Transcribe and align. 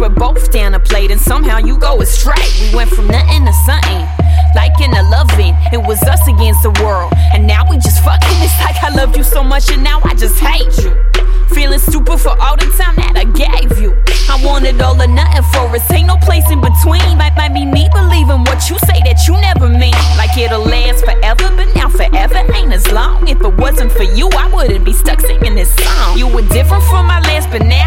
we're 0.00 0.08
both 0.08 0.50
down 0.50 0.74
a 0.74 0.80
plate, 0.80 1.10
and 1.10 1.20
somehow 1.20 1.58
you 1.58 1.76
go 1.76 2.00
astray. 2.00 2.42
We 2.60 2.74
went 2.74 2.90
from 2.90 3.06
nothing 3.06 3.44
to 3.44 3.52
something, 3.68 4.02
like 4.56 4.72
in 4.80 4.90
a 4.96 5.02
loving. 5.10 5.54
It 5.72 5.82
was 5.86 6.02
us 6.04 6.26
against 6.26 6.62
the 6.62 6.70
world, 6.82 7.12
and 7.34 7.46
now 7.46 7.68
we 7.68 7.76
just 7.76 8.02
fucking. 8.02 8.40
It's 8.40 8.58
like 8.60 8.82
I 8.82 8.88
loved 8.96 9.16
you 9.16 9.22
so 9.22 9.44
much, 9.44 9.70
and 9.70 9.84
now 9.84 10.00
I 10.04 10.14
just 10.14 10.40
hate 10.40 10.72
you. 10.82 10.96
Feeling 11.54 11.78
stupid 11.78 12.18
for 12.18 12.34
all 12.40 12.56
the 12.56 12.66
time 12.80 12.96
that 12.96 13.14
I 13.16 13.24
gave 13.24 13.78
you. 13.78 13.92
I 14.30 14.40
wanted 14.42 14.80
all 14.80 15.00
or 15.00 15.06
nothing 15.06 15.42
for 15.52 15.68
us, 15.76 15.90
ain't 15.92 16.06
no 16.06 16.16
place 16.16 16.48
in 16.50 16.60
between. 16.60 17.18
Might, 17.18 17.36
might 17.36 17.52
be 17.52 17.66
me 17.66 17.88
believing 17.92 18.42
what 18.48 18.70
you 18.70 18.78
say 18.88 19.02
that 19.04 19.26
you 19.28 19.34
never 19.34 19.68
mean. 19.68 19.94
Like 20.16 20.36
it'll 20.38 20.64
last 20.64 21.04
forever, 21.04 21.52
but 21.54 21.68
now 21.74 21.88
forever 21.88 22.40
ain't 22.54 22.72
as 22.72 22.90
long. 22.90 23.28
If 23.28 23.42
it 23.42 23.54
wasn't 23.58 23.92
for 23.92 24.04
you, 24.04 24.30
I 24.32 24.48
wouldn't 24.48 24.84
be 24.84 24.94
stuck 24.94 25.20
singing 25.20 25.56
this 25.56 25.74
song. 25.74 26.16
You 26.16 26.28
were 26.28 26.46
different 26.48 26.84
from 26.84 27.06
my 27.06 27.20
last, 27.20 27.50
now 27.58 27.79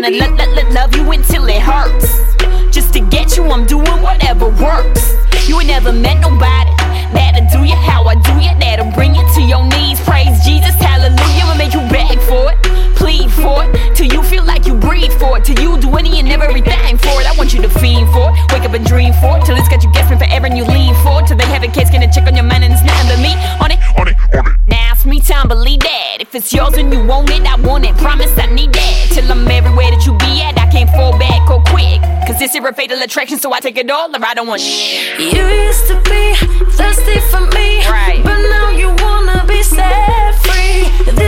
black 0.00 0.10
widow, 0.12 0.24
I'm 0.24 0.38
gonna 0.38 0.46
baby. 0.46 0.52
lo- 0.52 0.62
lo- 0.62 0.62
lo- 0.62 0.70
love 0.74 0.94
you 0.94 1.10
until 1.12 1.44
it 1.48 1.60
hurts. 1.60 2.74
Just 2.74 2.92
to 2.94 3.00
get 3.00 3.36
you, 3.36 3.44
I'm 3.50 3.66
doing 3.66 4.02
whatever 4.02 4.48
works. 4.48 5.14
You 5.48 5.58
ain't 5.60 5.68
never 5.68 5.92
met 5.92 6.20
nobody 6.20 6.70
that'll 7.12 7.48
do 7.50 7.64
you 7.64 7.74
how 7.74 8.04
I 8.04 8.14
do 8.16 8.32
you, 8.40 8.52
that'll 8.58 8.92
bring 8.92 9.14
you 9.14 9.24
to 9.34 9.42
your 9.42 9.64
knees. 9.64 10.00
Praise 10.00 10.44
Jesus, 10.44 10.74
hallelujah, 10.74 11.46
and 11.48 11.58
make 11.58 11.72
you 11.72 11.80
beg 11.88 12.18
for 12.20 12.52
it, 12.52 12.58
plead 12.96 13.30
for 13.32 13.64
it, 13.64 13.96
till 13.96 14.06
you 14.06 14.22
feel 14.22 14.44
like 14.44 14.66
you 14.66 14.74
breathe 14.74 15.12
for 15.12 15.38
it, 15.38 15.44
till 15.44 15.58
you 15.60 15.78
do 15.80 15.96
any 15.96 16.18
and 16.20 16.28
everything 16.28 16.98
for 16.98 17.20
it. 17.20 17.26
I 17.26 17.34
want 17.36 17.54
you 17.54 17.62
to 17.62 17.68
fiend 17.68 18.12
for 18.12 18.30
it, 18.30 18.52
wake 18.52 18.64
up 18.68 18.74
and 18.74 18.84
dream 18.84 19.14
for 19.14 19.38
it, 19.38 19.44
till 19.46 19.56
it's 19.56 19.68
got 19.68 19.82
you 19.82 19.92
guessing 19.92 20.18
forever 20.18 20.46
and 20.46 20.56
you 20.56 20.64
lean 20.64 20.94
for 21.02 21.22
it, 21.22 21.26
till 21.26 21.36
they 21.38 21.46
have 21.46 21.62
a 21.62 21.68
case, 21.68 21.90
gonna 21.90 22.12
check 22.12 22.26
on 22.26 22.36
your 22.36 22.44
mind 22.44 22.64
and 22.64 22.72
it's 22.72 22.84
nothing 22.84 23.08
but 23.08 23.20
me 23.22 23.32
on 23.64 23.70
it. 23.72 23.78
On 23.98 24.06
it, 24.08 24.16
on 24.36 24.46
it. 24.46 24.56
Now 24.68 24.92
it's 24.92 25.06
me 25.06 25.20
time, 25.20 25.48
believe 25.48 25.80
that. 25.80 26.18
If 26.20 26.34
it's 26.34 26.52
yours 26.52 26.74
and 26.76 26.92
you 26.92 27.04
want 27.06 27.30
it, 27.30 27.42
I 27.46 27.56
want 27.60 27.86
it. 27.86 27.96
Promise 27.96 28.17
a 32.68 32.72
fatal 32.74 33.00
attraction, 33.02 33.38
so 33.38 33.52
I 33.52 33.60
take 33.60 33.76
it 33.78 33.90
all 33.90 34.14
or 34.14 34.24
I 34.24 34.34
don't 34.34 34.46
want 34.46 34.60
shit. 34.60 35.18
You 35.18 35.46
used 35.66 35.86
to 35.88 35.96
be 36.04 36.34
thirsty 36.72 37.18
for 37.30 37.40
me, 37.56 37.84
Right. 37.88 38.20
But 38.22 38.38
now 38.50 38.70
you 38.70 38.88
wanna 39.04 39.44
be 39.46 39.62
set 39.62 40.34
free. 40.46 40.88
This 41.12 41.27